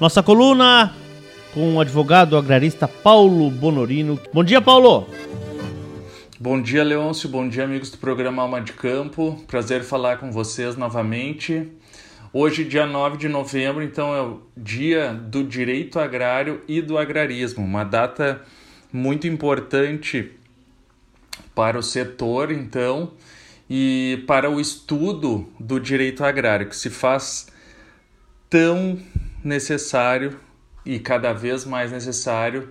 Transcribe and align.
Nossa 0.00 0.22
coluna 0.22 0.94
com 1.52 1.74
o 1.74 1.80
advogado 1.80 2.36
agrarista 2.36 2.86
Paulo 2.86 3.50
Bonorino. 3.50 4.20
Bom 4.32 4.44
dia, 4.44 4.60
Paulo! 4.60 5.08
Bom 6.38 6.62
dia, 6.62 6.84
Leôncio. 6.84 7.28
Bom 7.28 7.48
dia, 7.48 7.64
amigos 7.64 7.90
do 7.90 7.98
programa 7.98 8.42
Alma 8.42 8.60
de 8.60 8.74
Campo. 8.74 9.42
Prazer 9.48 9.82
falar 9.82 10.18
com 10.18 10.30
vocês 10.30 10.76
novamente. 10.76 11.72
Hoje, 12.32 12.62
dia 12.62 12.86
9 12.86 13.16
de 13.16 13.28
novembro, 13.28 13.82
então 13.82 14.14
é 14.14 14.22
o 14.22 14.40
dia 14.56 15.12
do 15.12 15.42
direito 15.42 15.98
agrário 15.98 16.62
e 16.68 16.80
do 16.80 16.96
agrarismo, 16.96 17.64
uma 17.64 17.82
data 17.82 18.40
muito 18.92 19.26
importante 19.26 20.30
para 21.56 21.76
o 21.76 21.82
setor, 21.82 22.52
então, 22.52 23.14
e 23.68 24.22
para 24.28 24.48
o 24.48 24.60
estudo 24.60 25.48
do 25.58 25.80
direito 25.80 26.22
agrário, 26.22 26.68
que 26.68 26.76
se 26.76 26.88
faz 26.88 27.48
tão 28.48 28.96
necessário 29.48 30.38
e 30.86 30.98
cada 31.00 31.32
vez 31.32 31.64
mais 31.64 31.90
necessário 31.90 32.68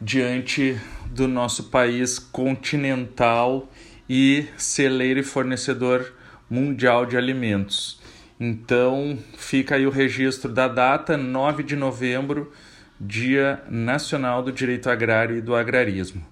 diante 0.00 0.80
do 1.06 1.28
nosso 1.28 1.64
país 1.64 2.18
continental 2.18 3.70
e 4.08 4.46
celeiro 4.56 5.20
e 5.20 5.22
fornecedor 5.22 6.12
mundial 6.48 7.06
de 7.06 7.16
alimentos. 7.16 8.00
Então, 8.40 9.18
fica 9.36 9.76
aí 9.76 9.86
o 9.86 9.90
registro 9.90 10.50
da 10.50 10.66
data, 10.66 11.16
9 11.16 11.62
de 11.62 11.76
novembro, 11.76 12.50
Dia 12.98 13.62
Nacional 13.70 14.42
do 14.42 14.50
Direito 14.50 14.88
Agrário 14.88 15.36
e 15.36 15.42
do 15.42 15.54
Agrarismo. 15.54 16.26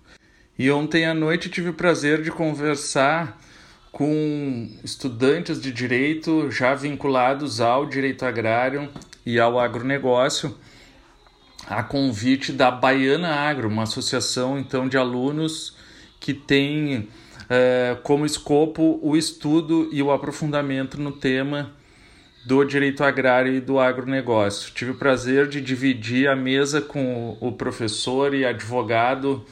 E 0.59 0.71
ontem 0.71 1.07
à 1.07 1.15
noite 1.15 1.49
tive 1.49 1.69
o 1.69 1.75
prazer 1.75 2.23
de 2.23 2.31
conversar 2.31 3.39
com 3.93 4.71
estudantes 4.83 5.61
de 5.61 5.73
direito 5.73 6.51
já 6.51 6.75
vinculados 6.75 7.61
ao 7.61 7.87
direito 7.87 8.25
agrário 8.25 8.89
e 9.29 9.39
ao 9.39 9.61
agronegócio 9.61 10.57
a 11.67 11.83
convite 11.83 12.51
da 12.51 12.71
Baiana 12.71 13.29
Agro, 13.29 13.69
uma 13.69 13.83
associação 13.83 14.59
então 14.59 14.89
de 14.89 14.97
alunos 14.97 15.77
que 16.19 16.33
tem 16.33 17.11
é, 17.51 17.95
como 18.03 18.25
escopo 18.25 18.99
o 19.03 19.15
estudo 19.15 19.91
e 19.93 20.03
o 20.03 20.11
aprofundamento 20.11 20.99
no 20.99 21.13
tema 21.13 21.73
do 22.47 22.65
direito 22.65 23.05
agrário 23.05 23.53
e 23.53 23.61
do 23.61 23.79
agronegócio. 23.79 24.73
Tive 24.73 24.93
o 24.93 24.95
prazer 24.95 25.47
de 25.47 25.61
dividir 25.61 26.27
a 26.27 26.35
mesa 26.35 26.81
com 26.81 27.37
o 27.39 27.53
professor 27.53 28.33
e 28.33 28.47
advogado 28.47 29.45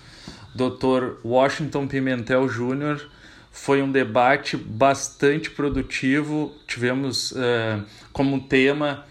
Dr. 0.55 1.19
Washington 1.23 1.87
Pimentel 1.87 2.49
Júnior. 2.49 3.11
Foi 3.53 3.83
um 3.83 3.93
debate 3.93 4.57
bastante 4.57 5.51
produtivo. 5.51 6.55
Tivemos 6.67 7.35
é, 7.37 7.81
como 8.11 8.41
tema 8.41 9.05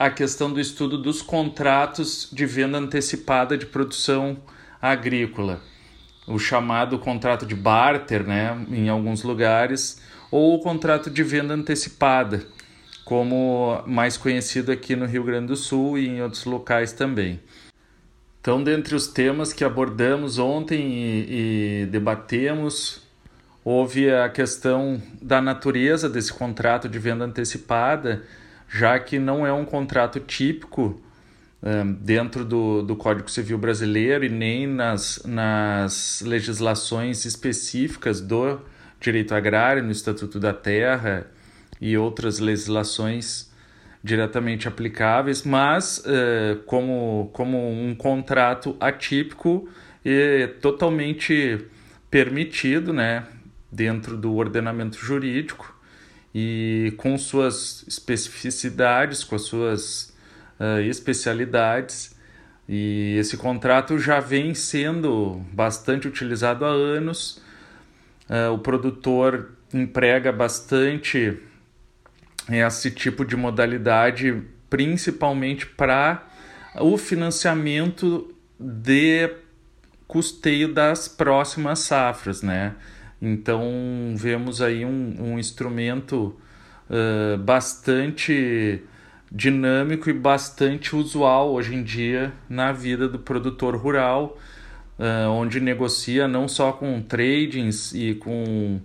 a 0.00 0.08
questão 0.08 0.50
do 0.50 0.58
estudo 0.58 0.96
dos 0.96 1.20
contratos 1.20 2.26
de 2.32 2.46
venda 2.46 2.78
antecipada 2.78 3.58
de 3.58 3.66
produção 3.66 4.38
agrícola, 4.80 5.60
o 6.26 6.38
chamado 6.38 6.98
contrato 6.98 7.44
de 7.44 7.54
barter, 7.54 8.26
né, 8.26 8.64
em 8.70 8.88
alguns 8.88 9.22
lugares, 9.22 10.00
ou 10.30 10.54
o 10.54 10.60
contrato 10.60 11.10
de 11.10 11.22
venda 11.22 11.52
antecipada, 11.52 12.46
como 13.04 13.82
mais 13.86 14.16
conhecido 14.16 14.72
aqui 14.72 14.96
no 14.96 15.04
Rio 15.04 15.22
Grande 15.22 15.48
do 15.48 15.56
Sul 15.56 15.98
e 15.98 16.08
em 16.08 16.22
outros 16.22 16.46
locais 16.46 16.94
também. 16.94 17.38
Então, 18.40 18.64
dentre 18.64 18.94
os 18.94 19.06
temas 19.06 19.52
que 19.52 19.64
abordamos 19.64 20.38
ontem 20.38 20.80
e, 20.80 21.82
e 21.82 21.86
debatemos, 21.90 23.02
houve 23.62 24.10
a 24.10 24.30
questão 24.30 25.02
da 25.20 25.42
natureza 25.42 26.08
desse 26.08 26.32
contrato 26.32 26.88
de 26.88 26.98
venda 26.98 27.26
antecipada 27.26 28.22
já 28.72 28.98
que 29.00 29.18
não 29.18 29.44
é 29.44 29.52
um 29.52 29.64
contrato 29.64 30.20
típico 30.20 31.02
um, 31.60 31.92
dentro 31.92 32.44
do, 32.44 32.82
do 32.82 32.94
Código 32.94 33.28
Civil 33.28 33.58
brasileiro 33.58 34.24
e 34.24 34.28
nem 34.28 34.66
nas, 34.66 35.22
nas 35.26 36.22
legislações 36.24 37.24
específicas 37.24 38.20
do 38.20 38.60
direito 39.00 39.34
agrário, 39.34 39.82
no 39.82 39.90
Estatuto 39.90 40.38
da 40.38 40.54
Terra 40.54 41.26
e 41.80 41.96
outras 41.96 42.38
legislações 42.38 43.50
diretamente 44.04 44.68
aplicáveis, 44.68 45.42
mas 45.42 45.98
uh, 45.98 46.62
como, 46.64 47.28
como 47.32 47.58
um 47.58 47.94
contrato 47.94 48.76
atípico 48.78 49.68
e 50.04 50.48
totalmente 50.60 51.66
permitido 52.10 52.92
né, 52.92 53.26
dentro 53.70 54.16
do 54.16 54.34
ordenamento 54.36 54.96
jurídico 54.96 55.79
e 56.34 56.94
com 56.96 57.16
suas 57.18 57.84
especificidades, 57.86 59.24
com 59.24 59.36
as 59.36 59.42
suas 59.42 60.14
uh, 60.58 60.80
especialidades. 60.80 62.16
E 62.68 63.16
esse 63.18 63.36
contrato 63.36 63.98
já 63.98 64.20
vem 64.20 64.54
sendo 64.54 65.44
bastante 65.52 66.06
utilizado 66.06 66.64
há 66.64 66.68
anos. 66.68 67.42
Uh, 68.28 68.52
o 68.52 68.58
produtor 68.58 69.56
emprega 69.74 70.30
bastante 70.30 71.38
esse 72.48 72.90
tipo 72.90 73.24
de 73.24 73.36
modalidade, 73.36 74.42
principalmente 74.68 75.66
para 75.66 76.26
o 76.76 76.96
financiamento 76.96 78.34
de 78.58 79.30
custeio 80.06 80.72
das 80.72 81.08
próximas 81.08 81.80
safras, 81.80 82.42
né? 82.42 82.74
Então 83.20 84.14
vemos 84.16 84.62
aí 84.62 84.84
um, 84.84 85.16
um 85.18 85.38
instrumento 85.38 86.34
uh, 86.88 87.36
bastante 87.38 88.82
dinâmico 89.30 90.10
e 90.10 90.12
bastante 90.12 90.96
usual 90.96 91.52
hoje 91.52 91.74
em 91.74 91.82
dia 91.82 92.32
na 92.48 92.72
vida 92.72 93.08
do 93.08 93.18
produtor 93.18 93.76
rural, 93.76 94.38
uh, 94.98 95.28
onde 95.30 95.60
negocia 95.60 96.26
não 96.26 96.48
só 96.48 96.72
com 96.72 97.00
tradings 97.02 97.92
e 97.92 98.14
com 98.14 98.80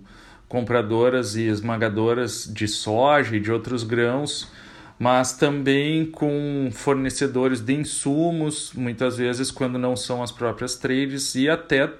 compradoras 0.48 1.34
e 1.34 1.46
esmagadoras 1.46 2.50
de 2.52 2.68
soja 2.68 3.36
e 3.36 3.40
de 3.40 3.50
outros 3.50 3.82
grãos, 3.82 4.50
mas 4.98 5.32
também 5.32 6.06
com 6.06 6.70
fornecedores 6.72 7.60
de 7.60 7.74
insumos, 7.74 8.72
muitas 8.74 9.16
vezes 9.16 9.50
quando 9.50 9.78
não 9.78 9.96
são 9.96 10.22
as 10.22 10.30
próprias 10.30 10.76
trades, 10.76 11.34
e 11.34 11.48
até 11.48 11.92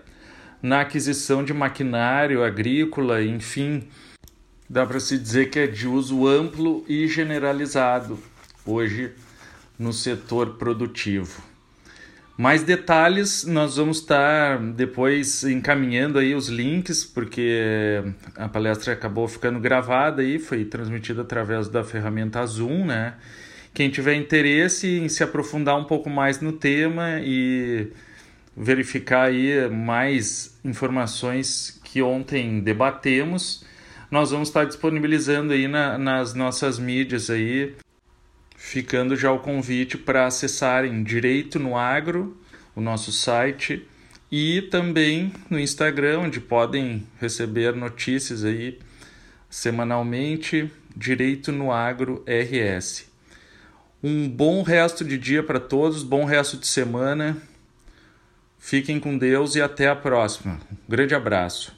na 0.63 0.81
aquisição 0.81 1.45
de 1.45 1.53
maquinário 1.53 2.43
agrícola, 2.43 3.23
enfim, 3.23 3.85
dá 4.69 4.87
para 4.87 5.01
se 5.01 5.19
dizer 5.19 5.51
que 5.51 5.59
é 5.59 5.67
de 5.67 5.87
uso 5.87 6.27
amplo 6.27 6.85
e 6.89 7.07
generalizado 7.07 8.19
hoje 8.65 9.13
no 9.79 9.93
setor 9.93 10.57
produtivo. 10.57 11.43
Mais 12.37 12.63
detalhes 12.63 13.45
nós 13.47 13.77
vamos 13.77 13.99
estar 13.99 14.59
depois 14.59 15.43
encaminhando 15.45 16.19
aí 16.19 16.35
os 16.35 16.49
links, 16.49 17.03
porque 17.03 18.03
a 18.35 18.47
palestra 18.47 18.93
acabou 18.93 19.27
ficando 19.27 19.59
gravada 19.59 20.23
e 20.23 20.39
foi 20.39 20.65
transmitida 20.67 21.23
através 21.23 21.67
da 21.69 21.83
ferramenta 21.83 22.45
Zoom, 22.45 22.85
né? 22.85 23.15
Quem 23.73 23.89
tiver 23.89 24.15
interesse 24.15 24.87
em 24.99 25.09
se 25.09 25.23
aprofundar 25.23 25.79
um 25.79 25.85
pouco 25.85 26.11
mais 26.11 26.41
no 26.41 26.53
tema 26.53 27.21
e 27.23 27.89
verificar 28.57 29.29
aí 29.29 29.69
mais 29.69 30.59
informações 30.65 31.79
que 31.85 32.01
ontem 32.01 32.61
debatemos. 32.61 33.65
Nós 34.11 34.31
vamos 34.31 34.49
estar 34.49 34.65
disponibilizando 34.65 35.53
aí 35.53 35.69
na, 35.69 35.99
nas 35.99 36.33
nossas 36.33 36.79
mídias 36.79 37.29
aí, 37.29 37.75
ficando 38.57 39.15
já 39.15 39.31
o 39.31 39.41
convite 39.41 39.99
para 39.99 40.27
acessarem 40.27 41.03
Direito 41.03 41.59
no 41.59 41.77
Agro, 41.77 42.37
o 42.75 42.81
nosso 42.81 43.13
site, 43.13 43.87
e 44.33 44.63
também 44.63 45.33
no 45.51 45.59
Instagram, 45.59 46.21
onde 46.21 46.41
podem 46.41 47.07
receber 47.21 47.75
notícias 47.75 48.45
aí 48.45 48.79
semanalmente, 49.51 50.71
Direito 50.97 51.53
no 51.53 51.71
Agro 51.71 52.25
RS. 52.27 53.07
Um 54.03 54.29
bom 54.29 54.63
resto 54.63 55.05
de 55.05 55.19
dia 55.19 55.43
para 55.43 55.61
todos, 55.61 56.03
bom 56.03 56.25
resto 56.25 56.57
de 56.57 56.67
semana. 56.67 57.37
Fiquem 58.67 58.99
com 58.99 59.17
Deus 59.17 59.55
e 59.55 59.63
até 59.63 59.87
a 59.87 59.95
próxima. 59.95 60.59
Um 60.73 60.91
grande 60.91 61.15
abraço. 61.15 61.73